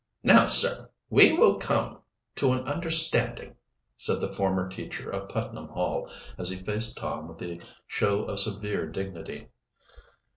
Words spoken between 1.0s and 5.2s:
we will come to an understanding," said the former teacher